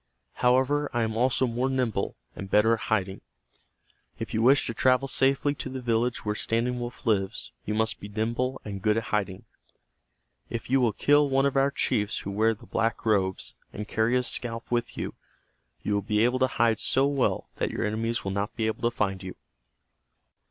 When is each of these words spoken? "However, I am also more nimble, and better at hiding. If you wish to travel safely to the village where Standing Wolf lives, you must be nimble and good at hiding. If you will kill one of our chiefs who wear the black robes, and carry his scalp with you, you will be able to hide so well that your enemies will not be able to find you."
"However, 0.41 0.89
I 0.93 1.03
am 1.03 1.15
also 1.15 1.45
more 1.45 1.69
nimble, 1.69 2.15
and 2.35 2.49
better 2.49 2.73
at 2.73 2.79
hiding. 2.89 3.21
If 4.17 4.33
you 4.33 4.41
wish 4.41 4.65
to 4.65 4.73
travel 4.73 5.07
safely 5.07 5.53
to 5.53 5.69
the 5.69 5.79
village 5.79 6.25
where 6.25 6.33
Standing 6.33 6.79
Wolf 6.79 7.05
lives, 7.05 7.51
you 7.65 7.75
must 7.75 7.99
be 7.99 8.09
nimble 8.09 8.59
and 8.65 8.81
good 8.81 8.97
at 8.97 9.03
hiding. 9.13 9.45
If 10.49 10.71
you 10.71 10.81
will 10.81 10.91
kill 10.93 11.29
one 11.29 11.45
of 11.45 11.55
our 11.55 11.69
chiefs 11.69 12.21
who 12.21 12.31
wear 12.31 12.55
the 12.55 12.65
black 12.65 13.05
robes, 13.05 13.53
and 13.71 13.87
carry 13.87 14.15
his 14.15 14.25
scalp 14.25 14.71
with 14.71 14.97
you, 14.97 15.13
you 15.83 15.93
will 15.93 16.01
be 16.01 16.25
able 16.25 16.39
to 16.39 16.47
hide 16.47 16.79
so 16.79 17.05
well 17.05 17.47
that 17.57 17.69
your 17.69 17.85
enemies 17.85 18.23
will 18.23 18.31
not 18.31 18.55
be 18.55 18.65
able 18.65 18.81
to 18.89 18.97
find 18.97 19.21
you." 19.21 19.35